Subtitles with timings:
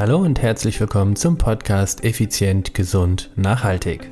[0.00, 4.10] Hallo und herzlich willkommen zum Podcast Effizient, Gesund, Nachhaltig.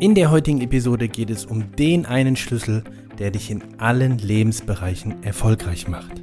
[0.00, 2.84] In der heutigen Episode geht es um den einen Schlüssel,
[3.18, 6.22] der dich in allen Lebensbereichen erfolgreich macht.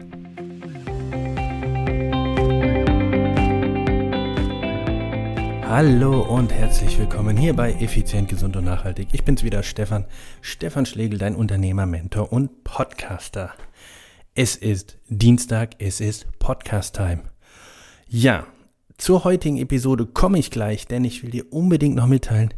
[5.62, 9.10] Hallo und herzlich willkommen hier bei Effizient, Gesund und Nachhaltig.
[9.12, 10.06] Ich bin's wieder, Stefan.
[10.42, 13.54] Stefan Schlegel, dein Unternehmer, Mentor und Podcaster.
[14.36, 17.22] Es ist Dienstag, es ist Podcast-Time.
[18.08, 18.48] Ja,
[18.98, 22.52] zur heutigen Episode komme ich gleich, denn ich will dir unbedingt noch mitteilen,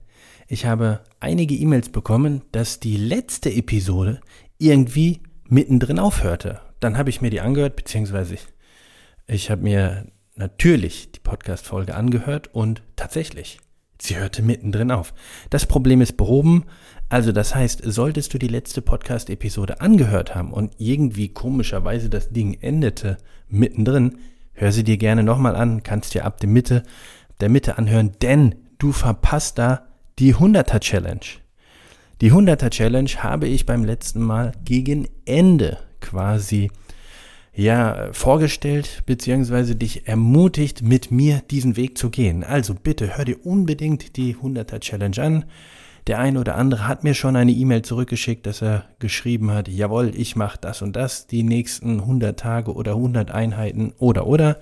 [0.47, 4.21] ich habe einige E-Mails bekommen, dass die letzte Episode
[4.57, 6.61] irgendwie mittendrin aufhörte.
[6.79, 8.47] Dann habe ich mir die angehört, beziehungsweise ich,
[9.27, 13.59] ich habe mir natürlich die Podcast-Folge angehört und tatsächlich,
[13.99, 15.13] sie hörte mittendrin auf.
[15.49, 16.65] Das Problem ist behoben.
[17.09, 22.57] Also das heißt, solltest du die letzte Podcast-Episode angehört haben und irgendwie komischerweise das Ding
[22.61, 24.17] endete mittendrin,
[24.53, 26.83] hör sie dir gerne nochmal an, kannst dir ab der Mitte,
[27.41, 29.85] der Mitte anhören, denn du verpasst da
[30.17, 31.25] die 100er Challenge.
[32.21, 36.71] Die 100er Challenge habe ich beim letzten Mal gegen Ende quasi
[37.55, 42.43] ja vorgestellt beziehungsweise dich ermutigt, mit mir diesen Weg zu gehen.
[42.43, 45.45] Also bitte hör dir unbedingt die 100er Challenge an.
[46.07, 50.11] Der eine oder andere hat mir schon eine E-Mail zurückgeschickt, dass er geschrieben hat, jawohl,
[50.15, 54.59] ich mache das und das die nächsten 100 Tage oder 100 Einheiten oder oder.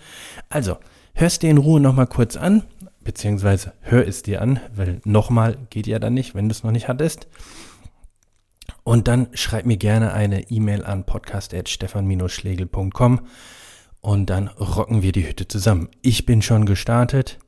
[0.47, 0.77] Also,
[1.13, 2.63] hörst dir in Ruhe nochmal kurz an,
[3.03, 6.71] beziehungsweise hör es dir an, weil nochmal geht ja dann nicht, wenn du es noch
[6.71, 7.27] nicht hattest.
[8.83, 13.21] Und dann schreib mir gerne eine E-Mail an podcast.stefan-schlegel.com
[14.01, 15.87] und dann rocken wir die Hütte zusammen.
[16.01, 17.39] Ich bin schon gestartet.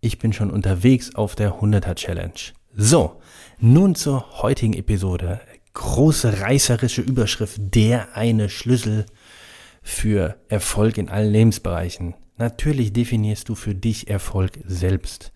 [0.00, 2.38] Ich bin schon unterwegs auf der 100er Challenge.
[2.72, 3.20] So,
[3.58, 5.40] nun zur heutigen Episode.
[5.74, 9.06] Große reißerische Überschrift, der eine Schlüssel
[9.82, 12.14] für Erfolg in allen Lebensbereichen.
[12.36, 15.32] Natürlich definierst du für dich Erfolg selbst.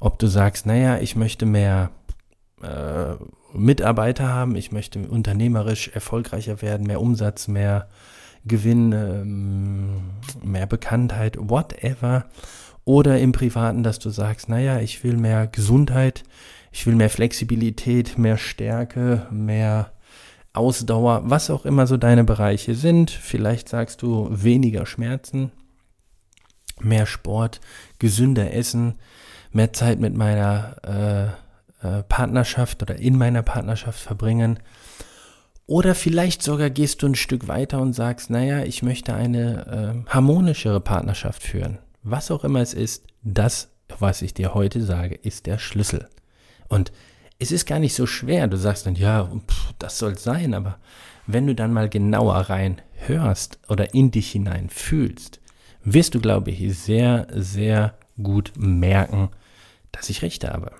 [0.00, 1.92] Ob du sagst, naja, ich möchte mehr
[2.62, 3.14] äh,
[3.52, 7.88] Mitarbeiter haben, ich möchte unternehmerisch erfolgreicher werden, mehr Umsatz, mehr
[8.44, 10.00] Gewinn, ähm,
[10.42, 12.26] mehr Bekanntheit, whatever.
[12.84, 16.24] Oder im Privaten, dass du sagst, naja, ich will mehr Gesundheit,
[16.72, 19.92] ich will mehr Flexibilität, mehr Stärke, mehr
[20.52, 23.10] Ausdauer, was auch immer so deine Bereiche sind.
[23.10, 25.52] Vielleicht sagst du weniger Schmerzen,
[26.80, 27.60] mehr Sport,
[27.98, 28.94] gesünder essen,
[29.52, 31.49] mehr Zeit mit meiner äh,
[31.82, 34.58] äh, Partnerschaft oder in meiner Partnerschaft verbringen.
[35.66, 40.10] Oder vielleicht sogar gehst du ein Stück weiter und sagst, naja, ich möchte eine äh,
[40.10, 41.78] harmonischere Partnerschaft führen.
[42.02, 46.08] Was auch immer es ist, das, was ich dir heute sage, ist der Schlüssel.
[46.68, 46.92] Und
[47.38, 48.46] es ist gar nicht so schwer.
[48.48, 50.78] Du sagst dann, ja, pff, das soll sein, aber
[51.26, 55.40] wenn du dann mal genauer rein hörst oder in dich hinein fühlst,
[55.84, 59.30] wirst du, glaube ich, sehr, sehr gut merken,
[59.92, 60.72] dass ich recht habe.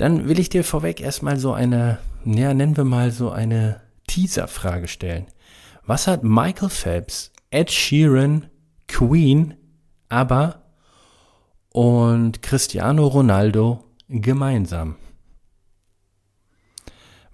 [0.00, 4.88] Dann will ich dir vorweg erstmal so eine, ja, nennen wir mal so eine Teaser-Frage
[4.88, 5.26] stellen.
[5.84, 8.46] Was hat Michael Phelps, Ed Sheeran,
[8.88, 9.56] Queen,
[10.08, 10.62] ABBA
[11.68, 14.96] und Cristiano Ronaldo gemeinsam?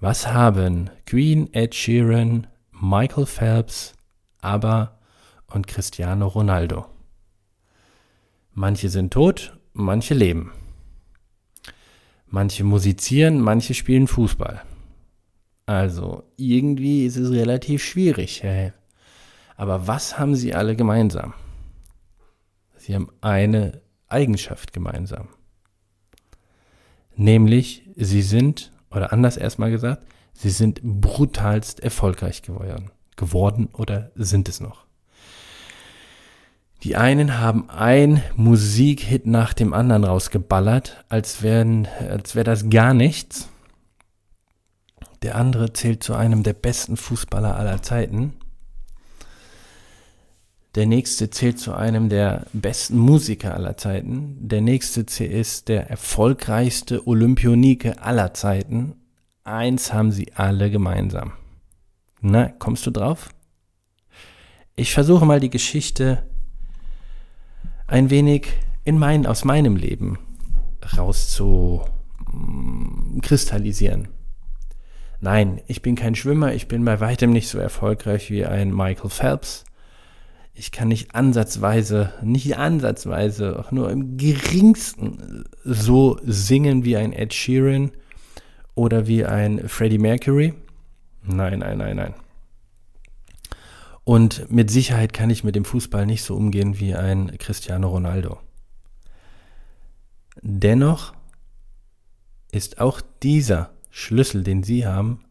[0.01, 3.95] Was haben Queen, Ed Sheeran, Michael Phelps,
[4.41, 4.99] ABBA
[5.47, 6.87] und Cristiano Ronaldo.
[8.55, 10.51] Manche sind tot, manche leben.
[12.37, 14.61] Manche musizieren, manche spielen Fußball.
[15.65, 18.45] Also irgendwie ist es relativ schwierig.
[19.57, 21.33] Aber was haben sie alle gemeinsam?
[22.77, 25.29] Sie haben eine Eigenschaft gemeinsam.
[27.15, 34.51] Nämlich, sie sind, oder anders erstmal gesagt, sie sind brutalst erfolgreich geworden, geworden oder sind
[34.51, 34.86] es noch.
[36.83, 42.95] Die einen haben ein Musikhit nach dem anderen rausgeballert, als wären, als wäre das gar
[42.95, 43.49] nichts.
[45.23, 48.35] Der andere zählt zu einem der besten Fußballer aller Zeiten.
[50.75, 54.37] Der nächste zählt zu einem der besten Musiker aller Zeiten.
[54.47, 58.95] Der nächste ist der erfolgreichste Olympionike aller Zeiten.
[59.43, 61.33] Eins haben sie alle gemeinsam.
[62.21, 63.31] Na, kommst du drauf?
[64.75, 66.23] Ich versuche mal die Geschichte
[67.87, 68.49] ein wenig
[68.85, 70.19] in mein, aus meinem Leben
[70.97, 71.83] raus zu
[72.33, 74.09] mm, kristallisieren.
[75.21, 79.11] Nein, ich bin kein Schwimmer, ich bin bei weitem nicht so erfolgreich wie ein Michael
[79.11, 79.65] Phelps.
[80.55, 87.35] Ich kann nicht ansatzweise, nicht ansatzweise, auch nur im geringsten so singen wie ein Ed
[87.35, 87.91] Sheeran
[88.75, 90.55] oder wie ein Freddie Mercury.
[91.23, 92.15] Nein, nein, nein, nein.
[94.07, 98.39] Und mit Sicherheit kann ich mit dem Fußball nicht so umgehen wie ein Cristiano Ronaldo.
[100.43, 101.13] Dennoch
[102.53, 105.25] ist auch dieser Schlüssel, den Sie haben,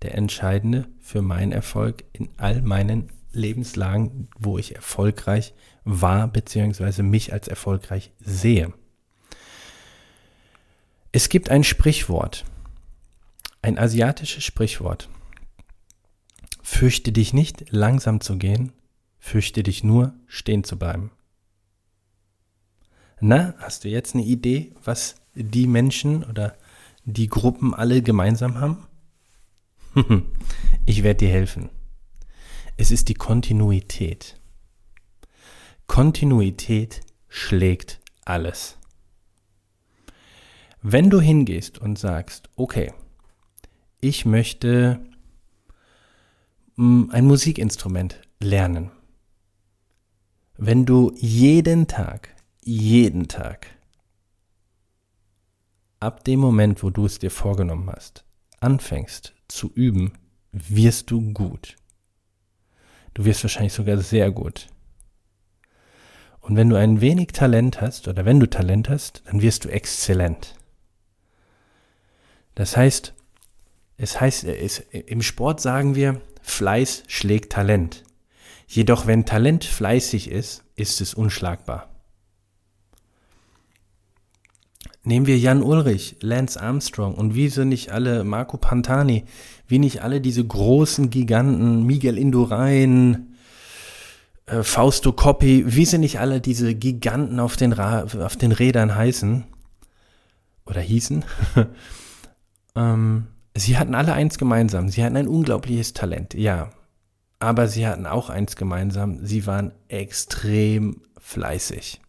[0.00, 5.52] der entscheidende für meinen Erfolg in all meinen Lebenslagen, wo ich erfolgreich
[5.84, 8.72] war, beziehungsweise mich als erfolgreich sehe.
[11.12, 12.46] Es gibt ein Sprichwort,
[13.60, 15.10] ein asiatisches Sprichwort.
[16.66, 18.72] Fürchte dich nicht, langsam zu gehen,
[19.18, 21.10] fürchte dich nur, stehen zu bleiben.
[23.20, 26.56] Na, hast du jetzt eine Idee, was die Menschen oder
[27.04, 28.86] die Gruppen alle gemeinsam haben?
[30.86, 31.68] ich werde dir helfen.
[32.78, 34.40] Es ist die Kontinuität.
[35.86, 38.78] Kontinuität schlägt alles.
[40.80, 42.94] Wenn du hingehst und sagst, okay,
[44.00, 45.04] ich möchte
[46.76, 48.90] ein Musikinstrument lernen.
[50.56, 53.66] Wenn du jeden Tag, jeden Tag,
[56.00, 58.24] ab dem Moment, wo du es dir vorgenommen hast,
[58.60, 60.14] anfängst zu üben,
[60.52, 61.76] wirst du gut.
[63.14, 64.68] Du wirst wahrscheinlich sogar sehr gut.
[66.40, 69.68] Und wenn du ein wenig Talent hast oder wenn du Talent hast, dann wirst du
[69.70, 70.56] exzellent.
[72.54, 73.13] Das heißt,
[73.96, 78.04] es heißt, es, im Sport sagen wir, Fleiß schlägt Talent.
[78.66, 81.90] Jedoch wenn Talent fleißig ist, ist es unschlagbar.
[85.06, 89.24] Nehmen wir Jan Ulrich, Lance Armstrong und wie sind nicht alle Marco Pantani,
[89.68, 93.34] wie nicht alle diese großen Giganten, Miguel Indurain,
[94.46, 98.94] äh, Fausto Coppi, wie sind nicht alle diese Giganten auf den, Ra auf den Rädern
[98.94, 99.44] heißen
[100.64, 101.24] oder hießen.
[102.74, 106.70] ähm, sie hatten alle eins gemeinsam, sie hatten ein unglaubliches Talent, ja.
[107.38, 112.00] Aber sie hatten auch eins gemeinsam, sie waren extrem fleißig.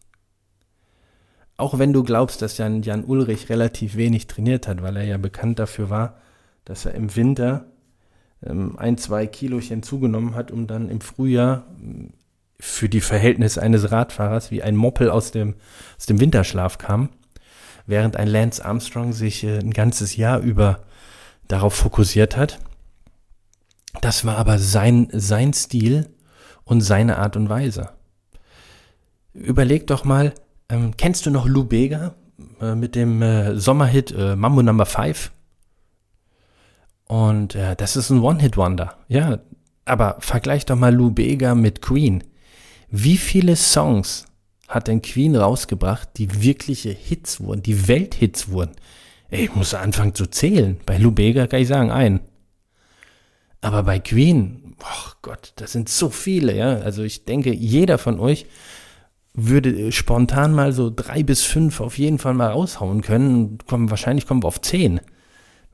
[1.58, 5.16] Auch wenn du glaubst, dass Jan, Jan Ulrich relativ wenig trainiert hat, weil er ja
[5.18, 6.18] bekannt dafür war,
[6.64, 7.66] dass er im Winter
[8.44, 12.12] ähm, ein, zwei Kilochen zugenommen hat, um dann im Frühjahr ähm,
[12.58, 15.54] für die Verhältnisse eines Radfahrers wie ein Moppel aus dem,
[15.98, 17.10] aus dem Winterschlaf kam,
[17.86, 20.80] während ein Lance Armstrong sich äh, ein ganzes Jahr über
[21.48, 22.58] darauf fokussiert hat.
[24.00, 26.08] Das war aber sein, sein Stil
[26.64, 27.90] und seine Art und Weise.
[29.32, 30.34] Überleg doch mal,
[30.68, 32.14] ähm, kennst du noch Lou Bega
[32.60, 35.30] äh, mit dem äh, Sommerhit äh, Mambo Number 5?
[37.06, 38.96] Und äh, das ist ein One-Hit-Wonder.
[39.08, 39.38] Ja,
[39.84, 42.24] aber vergleich doch mal Lou Bega mit Queen.
[42.90, 44.26] Wie viele Songs
[44.68, 48.72] hat denn Queen rausgebracht, die wirkliche Hits wurden, die Welthits wurden?
[49.28, 50.78] Ey, ich muss anfangen zu zählen.
[50.86, 52.20] Bei Lou Bega kann ich sagen, ein.
[53.60, 56.76] Aber bei Queen, oh Gott, das sind so viele, ja.
[56.76, 58.46] Also ich denke, jeder von euch
[59.34, 63.58] würde spontan mal so drei bis fünf auf jeden Fall mal raushauen können.
[63.66, 65.00] Kommen, wahrscheinlich kommen wir auf zehn.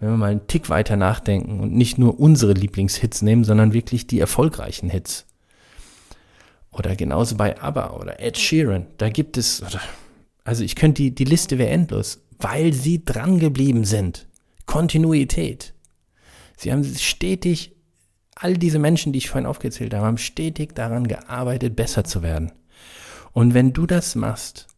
[0.01, 4.07] Wenn wir mal einen Tick weiter nachdenken und nicht nur unsere Lieblingshits nehmen, sondern wirklich
[4.07, 5.27] die erfolgreichen Hits.
[6.73, 8.87] Oder genauso bei ABBA oder Ed Sheeran.
[8.97, 9.63] Da gibt es,
[10.43, 14.27] also ich könnte die, die Liste wäre endlos, weil sie dran geblieben sind.
[14.67, 15.75] Kontinuität.
[16.57, 17.75] Sie haben stetig,
[18.35, 22.53] all diese Menschen, die ich vorhin aufgezählt habe, haben stetig daran gearbeitet, besser zu werden.
[23.33, 24.69] Und wenn du das machst,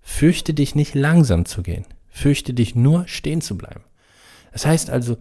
[0.00, 3.84] fürchte dich nicht langsam zu gehen, fürchte dich nur stehen zu bleiben.
[4.52, 5.18] Das heißt also,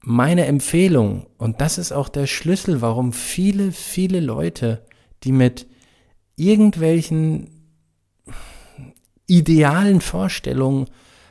[0.00, 4.86] meine Empfehlung, und das ist auch der Schlüssel, warum viele, viele Leute,
[5.24, 5.66] die mit
[6.36, 7.57] irgendwelchen
[9.28, 10.86] idealen Vorstellungen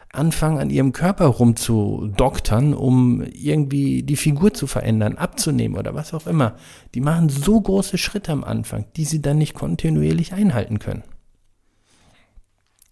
[0.10, 6.28] anfangen, an ihrem Körper rumzudoktern, um irgendwie die Figur zu verändern, abzunehmen oder was auch
[6.28, 6.56] immer.
[6.96, 11.04] Die machen so große Schritte am Anfang, die sie dann nicht kontinuierlich einhalten können.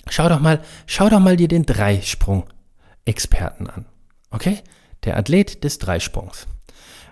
[0.10, 3.86] Schau doch mal, schau doch mal dir den Dreisprung-Experten an.
[4.30, 4.60] Okay?
[5.04, 6.46] Der Athlet des Dreisprungs.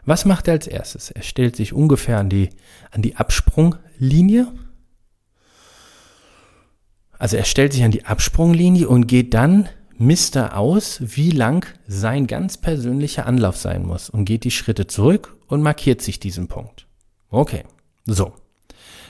[0.06, 1.10] Was macht er als erstes?
[1.12, 2.50] Er stellt sich ungefähr an die,
[2.92, 4.52] an die Absprunglinie.
[7.20, 11.66] Also er stellt sich an die Absprunglinie und geht dann misst er aus, wie lang
[11.88, 16.48] sein ganz persönlicher Anlauf sein muss und geht die Schritte zurück und markiert sich diesen
[16.48, 16.88] Punkt.
[17.30, 17.64] Okay,
[18.06, 18.34] so.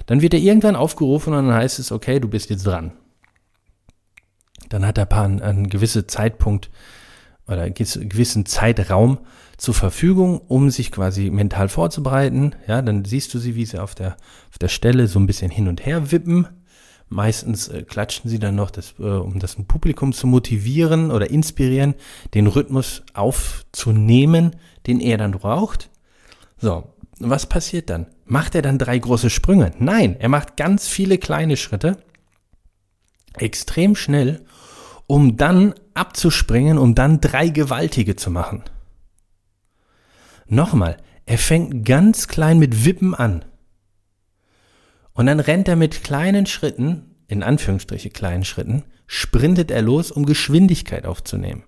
[0.05, 2.91] Dann wird er irgendwann aufgerufen und dann heißt es, okay, du bist jetzt dran.
[4.69, 6.69] Dann hat er einen, einen gewissen Zeitpunkt
[7.47, 9.19] oder einen gewissen Zeitraum
[9.57, 12.55] zur Verfügung, um sich quasi mental vorzubereiten.
[12.67, 14.17] Ja, dann siehst du sie, wie sie auf der,
[14.49, 16.47] auf der Stelle so ein bisschen hin und her wippen
[17.13, 21.93] Meistens äh, klatschen sie dann noch, das, äh, um das Publikum zu motivieren oder inspirieren,
[22.33, 24.55] den Rhythmus aufzunehmen,
[24.87, 25.91] den er dann braucht.
[26.57, 28.07] So, was passiert dann?
[28.25, 29.73] Macht er dann drei große Sprünge?
[29.77, 31.97] Nein, er macht ganz viele kleine Schritte,
[33.35, 34.43] extrem schnell,
[35.05, 38.63] um dann abzuspringen, um dann drei gewaltige zu machen.
[40.47, 43.45] Nochmal, er fängt ganz klein mit Wippen an.
[45.13, 50.25] Und dann rennt er mit kleinen Schritten, in Anführungsstriche kleinen Schritten, sprintet er los, um
[50.25, 51.63] Geschwindigkeit aufzunehmen.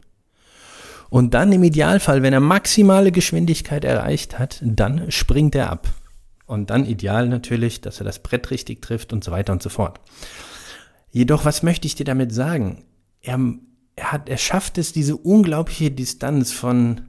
[1.09, 5.87] Und dann im Idealfall, wenn er maximale Geschwindigkeit erreicht hat, dann springt er ab.
[6.47, 9.69] Und dann ideal natürlich, dass er das Brett richtig trifft und so weiter und so
[9.69, 9.99] fort.
[11.11, 12.83] Jedoch, was möchte ich dir damit sagen?
[13.21, 13.39] Er,
[13.95, 17.01] er, hat, er schafft es, diese unglaubliche Distanz von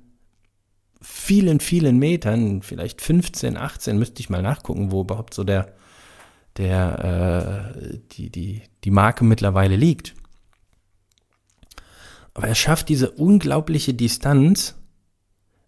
[1.02, 5.74] vielen, vielen Metern, vielleicht 15, 18, müsste ich mal nachgucken, wo überhaupt so der,
[6.58, 10.14] der, äh, die, die, die Marke mittlerweile liegt.
[12.34, 14.74] Aber er schafft diese unglaubliche Distanz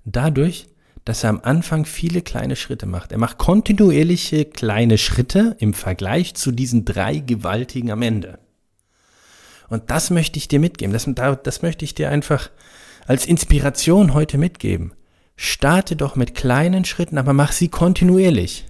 [0.04, 0.68] dadurch,
[1.04, 3.12] dass er am Anfang viele kleine Schritte macht.
[3.12, 8.38] Er macht kontinuierliche kleine Schritte im Vergleich zu diesen drei gewaltigen am Ende.
[9.70, 10.92] Und das möchte ich dir mitgeben.
[10.92, 11.08] Das,
[11.42, 12.50] das möchte ich dir einfach
[13.06, 14.92] als Inspiration heute mitgeben.
[15.36, 18.67] Starte doch mit kleinen Schritten, aber mach sie kontinuierlich.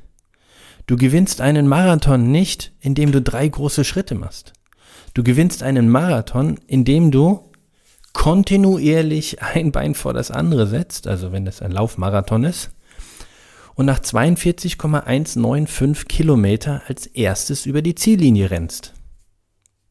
[0.88, 4.54] Du gewinnst einen Marathon nicht, indem du drei große Schritte machst.
[5.12, 7.50] Du gewinnst einen Marathon, indem du
[8.14, 12.71] kontinuierlich ein Bein vor das andere setzt, also wenn das ein Laufmarathon ist,
[13.75, 18.95] und nach 42,195 Kilometer als erstes über die Ziellinie rennst.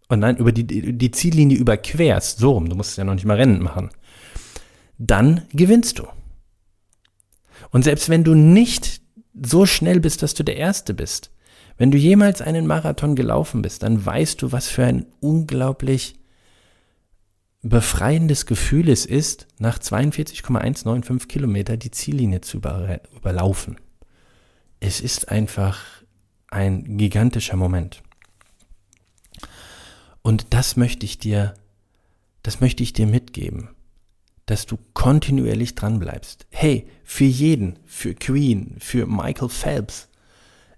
[0.09, 3.37] Und dann über die, die Ziellinie überquerst, so rum, du musst ja noch nicht mal
[3.37, 3.91] Rennen machen.
[4.97, 6.07] Dann gewinnst du.
[7.69, 9.05] Und selbst wenn du nicht
[9.45, 11.31] so schnell bist, dass du der Erste bist,
[11.77, 16.15] wenn du jemals einen Marathon gelaufen bist, dann weißt du, was für ein unglaublich
[17.61, 23.77] befreiendes Gefühl es ist, nach 42,195 Kilometer die Ziellinie zu überlaufen.
[24.79, 25.79] Es ist einfach
[26.49, 28.01] ein gigantischer Moment.
[30.21, 31.53] Und das möchte ich dir,
[32.41, 33.69] das möchte ich dir mitgeben
[34.47, 36.47] dass du kontinuierlich dran bleibst.
[36.49, 40.07] Hey, für jeden, für Queen, für Michael Phelps,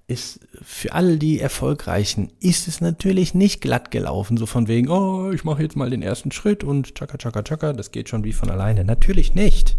[0.07, 5.31] ist für all die Erfolgreichen ist es natürlich nicht glatt gelaufen, so von wegen, oh,
[5.31, 8.33] ich mache jetzt mal den ersten Schritt und tschakka, tschakka, tschakka, das geht schon wie
[8.33, 8.83] von alleine.
[8.83, 9.77] Natürlich nicht.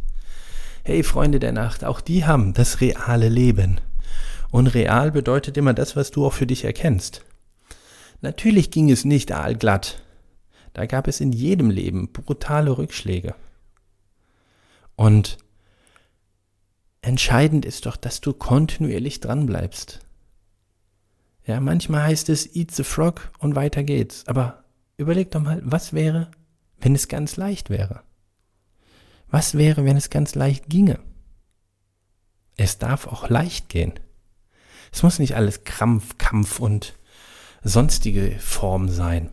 [0.84, 3.80] Hey, Freunde der Nacht, auch die haben das reale Leben.
[4.52, 7.24] Und real bedeutet immer das, was du auch für dich erkennst.
[8.20, 10.00] Natürlich ging es nicht allglatt.
[10.74, 13.34] Da gab es in jedem Leben brutale Rückschläge.
[15.00, 15.38] Und
[17.00, 20.00] entscheidend ist doch, dass du kontinuierlich dran bleibst.
[21.46, 24.28] Ja, manchmal heißt es eat the frog und weiter geht's.
[24.28, 24.62] Aber
[24.98, 26.30] überleg doch mal, was wäre,
[26.80, 28.02] wenn es ganz leicht wäre?
[29.30, 31.00] Was wäre, wenn es ganz leicht ginge?
[32.58, 33.94] Es darf auch leicht gehen.
[34.92, 36.94] Es muss nicht alles Krampf, Kampf und
[37.62, 39.30] sonstige Form sein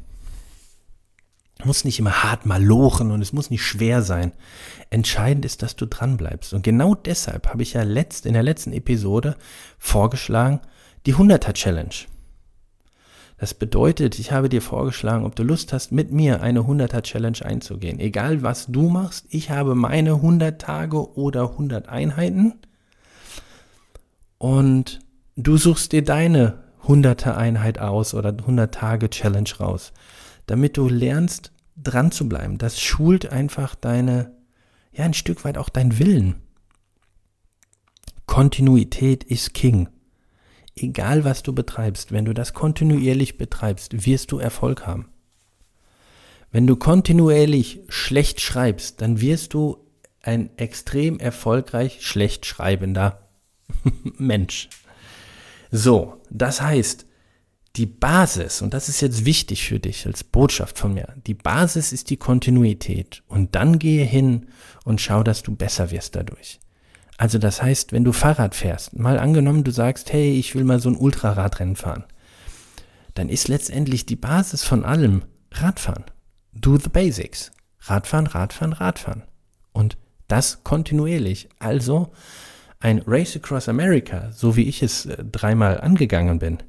[1.65, 4.31] muss nicht immer hart malochen und es muss nicht schwer sein.
[4.89, 6.53] Entscheidend ist, dass du dran bleibst.
[6.53, 9.35] Und genau deshalb habe ich ja letzt, in der letzten Episode
[9.79, 10.61] vorgeschlagen,
[11.05, 11.95] die 100er Challenge.
[13.39, 17.37] Das bedeutet, ich habe dir vorgeschlagen, ob du Lust hast, mit mir eine 100er Challenge
[17.43, 17.99] einzugehen.
[17.99, 22.53] Egal was du machst, ich habe meine 100 Tage oder 100 Einheiten
[24.39, 24.99] und
[25.35, 29.93] du suchst dir deine 100er Einheit aus oder 100 Tage Challenge raus
[30.47, 32.57] damit du lernst, dran zu bleiben.
[32.57, 34.31] Das schult einfach deine,
[34.91, 36.41] ja, ein Stück weit auch dein Willen.
[38.25, 39.89] Kontinuität ist King.
[40.75, 45.09] Egal was du betreibst, wenn du das kontinuierlich betreibst, wirst du Erfolg haben.
[46.51, 49.77] Wenn du kontinuierlich schlecht schreibst, dann wirst du
[50.21, 53.27] ein extrem erfolgreich schlecht schreibender
[54.17, 54.69] Mensch.
[55.71, 57.06] So, das heißt,
[57.77, 61.91] die Basis, und das ist jetzt wichtig für dich als Botschaft von mir, die Basis
[61.91, 63.23] ist die Kontinuität.
[63.27, 64.47] Und dann gehe hin
[64.83, 66.59] und schau, dass du besser wirst dadurch.
[67.17, 70.79] Also das heißt, wenn du Fahrrad fährst, mal angenommen, du sagst, hey, ich will mal
[70.79, 72.05] so ein Ultraradrennen fahren,
[73.15, 76.05] dann ist letztendlich die Basis von allem Radfahren.
[76.53, 77.51] Do the basics.
[77.79, 79.23] Radfahren, Radfahren, Radfahren.
[79.71, 81.49] Und das kontinuierlich.
[81.57, 82.11] Also
[82.79, 86.59] ein Race Across America, so wie ich es äh, dreimal angegangen bin,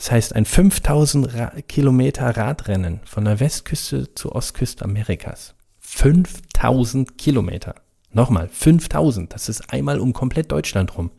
[0.00, 5.54] das heißt, ein 5000 Ra Kilometer Radrennen von der Westküste zur Ostküste Amerikas.
[5.80, 7.74] 5000 Kilometer.
[8.10, 9.34] Nochmal, 5000.
[9.34, 11.10] Das ist einmal um komplett Deutschland rum.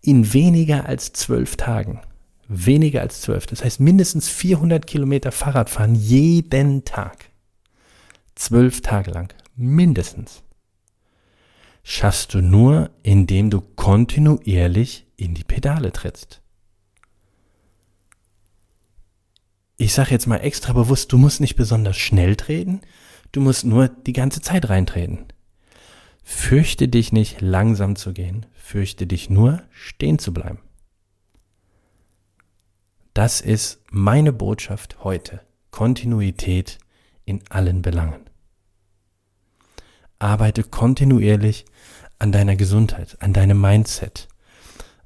[0.00, 2.00] In weniger als zwölf Tagen.
[2.48, 3.44] Weniger als zwölf.
[3.44, 7.26] Das heißt, mindestens 400 Kilometer Fahrradfahren jeden Tag.
[8.34, 9.34] Zwölf Tage lang.
[9.54, 10.42] Mindestens.
[11.82, 16.41] Schaffst du nur, indem du kontinuierlich in die Pedale trittst.
[19.82, 22.82] Ich sage jetzt mal extra bewusst, du musst nicht besonders schnell treten,
[23.32, 25.26] du musst nur die ganze Zeit reintreten.
[26.22, 30.60] Fürchte dich nicht, langsam zu gehen, fürchte dich nur, stehen zu bleiben.
[33.12, 35.40] Das ist meine Botschaft heute.
[35.72, 36.78] Kontinuität
[37.24, 38.30] in allen Belangen.
[40.20, 41.64] Arbeite kontinuierlich
[42.20, 44.28] an deiner Gesundheit, an deinem Mindset,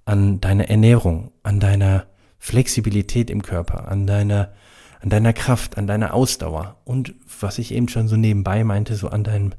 [0.04, 4.52] an deiner Ernährung, an deiner Flexibilität im Körper, an deiner,
[5.00, 9.08] an deiner Kraft, an deiner Ausdauer und was ich eben schon so nebenbei meinte, so
[9.08, 9.52] an deinem,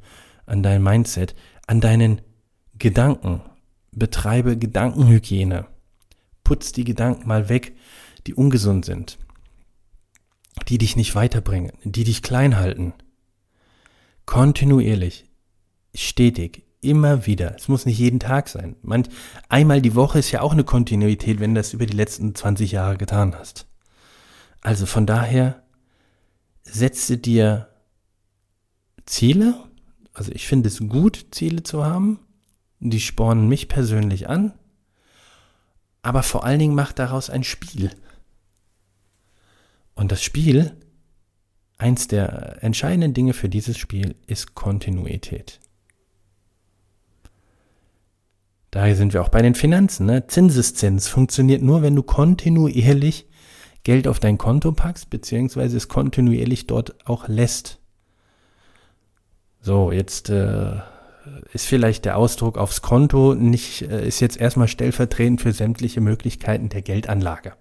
[0.46, 1.36] an deinem Mindset,
[1.67, 2.22] an deinen
[2.77, 3.41] Gedanken.
[3.91, 5.65] Betreibe Gedankenhygiene.
[6.44, 7.75] Putz die Gedanken mal weg,
[8.27, 9.17] die ungesund sind,
[10.67, 12.94] die dich nicht weiterbringen, die dich klein halten.
[14.25, 15.25] Kontinuierlich,
[15.96, 17.56] stetig, immer wieder.
[17.56, 18.75] Es muss nicht jeden Tag sein.
[18.82, 19.08] Manch,
[19.50, 22.72] einmal die Woche ist ja auch eine Kontinuität, wenn du das über die letzten 20
[22.72, 23.67] Jahre getan hast.
[24.67, 25.63] Also von daher
[26.62, 27.69] setze dir
[29.05, 29.55] Ziele.
[30.12, 32.19] Also ich finde es gut, Ziele zu haben.
[32.81, 34.51] Die spornen mich persönlich an.
[36.01, 37.91] Aber vor allen Dingen mach daraus ein Spiel.
[39.95, 40.75] Und das Spiel,
[41.77, 45.62] eins der entscheidenden Dinge für dieses Spiel ist Kontinuität.
[48.71, 50.07] Daher sind wir auch bei den Finanzen.
[50.07, 50.27] Ne?
[50.27, 53.27] Zinseszins funktioniert nur, wenn du kontinuierlich
[53.88, 57.79] Geld auf dein Konto packst, beziehungsweise es kontinuierlich dort auch lässt.
[59.62, 60.74] So, jetzt äh,
[61.53, 66.67] ist vielleicht der Ausdruck aufs Konto nicht, äh, ist jetzt erstmal stellvertretend für sämtliche Möglichkeiten
[66.67, 67.53] der Geldanlage.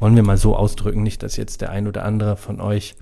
[0.00, 2.96] Wollen wir mal so ausdrücken, nicht, dass jetzt der ein oder andere von euch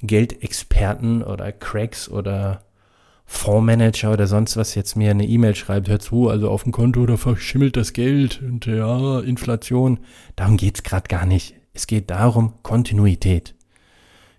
[0.00, 2.62] Geldexperten oder Cracks oder
[3.26, 7.04] Fondsmanager oder sonst was jetzt mir eine E-Mail schreibt, hör zu, also auf dem Konto,
[7.04, 9.98] da verschimmelt das Geld und ja, Inflation.
[10.36, 11.57] Darum geht's gerade gar nicht.
[11.78, 13.54] Es geht darum, Kontinuität.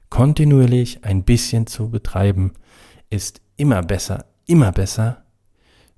[0.09, 2.51] Kontinuierlich ein bisschen zu betreiben,
[3.09, 5.23] ist immer besser, immer besser,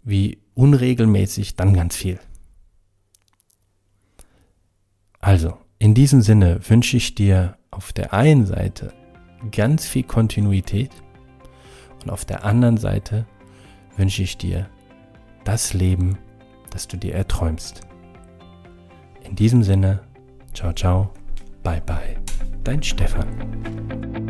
[0.04, 2.20] wie unregelmäßig dann ganz viel.
[5.20, 8.94] Also, in diesem Sinne wünsche ich dir auf der einen Seite
[9.52, 10.92] ganz viel Kontinuität,
[12.04, 13.26] und auf der anderen Seite
[13.98, 14.70] wünsche ich dir
[15.44, 16.20] das Leben,
[16.70, 17.82] das du dir erträumst.
[19.24, 20.04] In diesem Sinne,
[20.54, 21.12] ciao, ciao,
[21.64, 22.18] bye, bye,
[22.64, 24.21] dein Stefan.